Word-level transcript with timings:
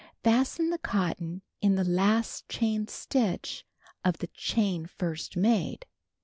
Fasten 0.23 0.71
the 0.71 0.79
cotton 0.79 1.43
in 1.61 1.75
the 1.75 1.83
last 1.83 2.49
chain 2.49 2.87
stitch 2.87 3.67
of 4.03 4.17
the 4.17 4.29
chain 4.33 4.87
first 4.87 5.37
made. 5.37 5.85